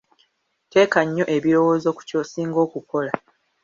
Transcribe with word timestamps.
Teeka 0.71 0.99
nnyo 1.05 1.25
ebirowoozo 1.35 1.89
ku 1.97 2.01
ky'osinga 2.09 2.57
okukola. 2.65 3.11